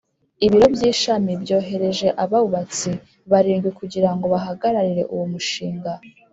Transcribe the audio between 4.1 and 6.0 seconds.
ngo bahagararire uwo mushinga